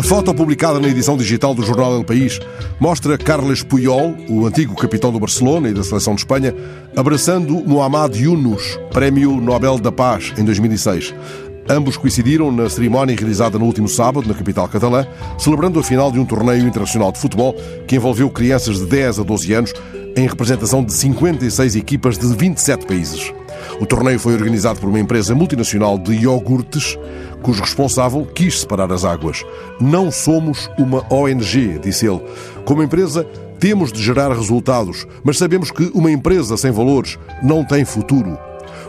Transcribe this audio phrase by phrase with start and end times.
[0.00, 2.40] foto publicada na edição digital do jornal El País
[2.80, 6.54] mostra Carles Puyol, o antigo capitão do Barcelona e da seleção de Espanha,
[6.96, 11.14] abraçando Muhammad Yunus, Prémio Nobel da Paz em 2006.
[11.68, 15.06] Ambos coincidiram na cerimónia realizada no último sábado na capital catalã,
[15.38, 17.54] celebrando a final de um torneio internacional de futebol
[17.86, 19.74] que envolveu crianças de 10 a 12 anos
[20.16, 23.32] em representação de 56 equipas de 27 países.
[23.80, 26.98] O torneio foi organizado por uma empresa multinacional de iogurtes,
[27.42, 29.44] cujo responsável quis separar as águas.
[29.80, 32.22] Não somos uma ONG, disse ele.
[32.64, 33.26] Como empresa,
[33.58, 38.38] temos de gerar resultados, mas sabemos que uma empresa sem valores não tem futuro.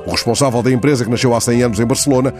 [0.06, 2.34] O responsável da empresa, que nasceu há 100 anos em Barcelona,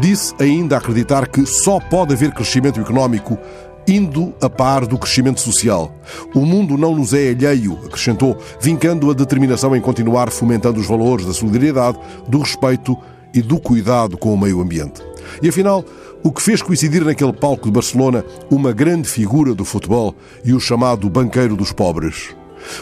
[0.00, 3.38] disse ainda acreditar que só pode haver crescimento económico
[3.86, 5.92] indo a par do crescimento social.
[6.34, 11.26] O mundo não nos é alheio, acrescentou, vincando a determinação em continuar fomentando os valores
[11.26, 12.96] da solidariedade, do respeito
[13.34, 15.02] e do cuidado com o meio ambiente.
[15.40, 15.84] E afinal,
[16.22, 20.60] o que fez coincidir naquele palco de Barcelona uma grande figura do futebol e o
[20.60, 22.34] chamado banqueiro dos pobres?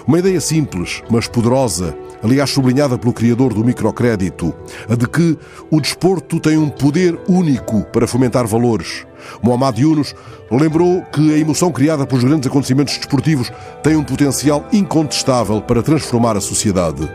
[0.06, 4.54] Uma ideia simples, mas poderosa, aliás sublinhada pelo criador do microcrédito,
[4.88, 5.38] a de que
[5.70, 9.06] o desporto tem um poder único para fomentar valores.
[9.42, 10.14] Mohamed Yunus
[10.50, 16.36] lembrou que a emoção criada pelos grandes acontecimentos desportivos tem um potencial incontestável para transformar
[16.36, 17.08] a sociedade.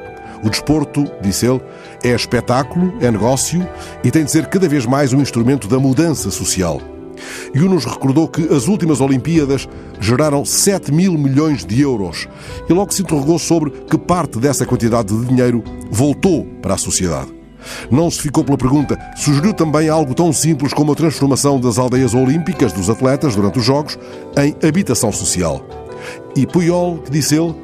[0.44, 1.62] O desporto, disse ele,
[2.04, 3.68] é espetáculo, é negócio
[4.04, 6.95] e tem de ser cada vez mais um instrumento da mudança social.
[7.56, 9.68] Yunus recordou que as últimas Olimpíadas
[10.00, 12.28] geraram 7 mil milhões de euros
[12.70, 17.34] e logo se interrogou sobre que parte dessa quantidade de dinheiro voltou para a sociedade.
[17.90, 22.14] Não se ficou pela pergunta, sugeriu também algo tão simples como a transformação das aldeias
[22.14, 23.98] olímpicas dos atletas durante os Jogos
[24.38, 25.66] em habitação social.
[26.36, 27.56] E Puyol, que disse ele,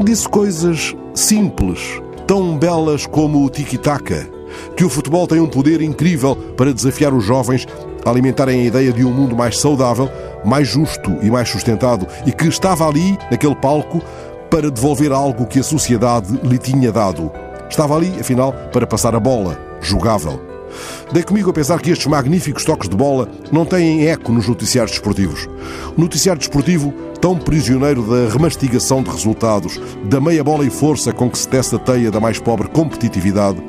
[0.00, 4.28] disse coisas simples, tão belas como o tiki-taka,
[4.76, 7.66] que o futebol tem um poder incrível para desafiar os jovens
[8.10, 10.10] alimentarem a ideia de um mundo mais saudável,
[10.44, 14.02] mais justo e mais sustentado, e que estava ali, naquele palco,
[14.50, 17.30] para devolver algo que a sociedade lhe tinha dado.
[17.68, 20.48] Estava ali, afinal, para passar a bola, jogável.
[21.12, 24.92] Dei comigo a pensar que estes magníficos toques de bola não têm eco nos noticiários
[24.92, 25.48] desportivos.
[25.96, 31.30] O noticiário desportivo, tão prisioneiro da remastigação de resultados, da meia bola e força com
[31.30, 33.62] que se testa a teia da mais pobre competitividade,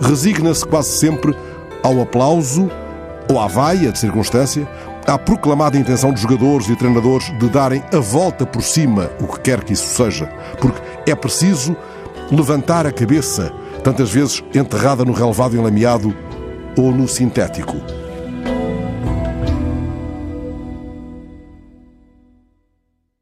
[0.00, 1.34] resigna-se quase sempre
[1.82, 2.70] ao aplauso
[3.28, 4.66] ou à vaia de circunstância,
[5.06, 9.40] à proclamada intenção dos jogadores e treinadores de darem a volta por cima, o que
[9.40, 10.26] quer que isso seja,
[10.60, 11.76] porque é preciso
[12.30, 16.14] levantar a cabeça, tantas vezes enterrada no relevado enlameado
[16.76, 17.76] ou no sintético.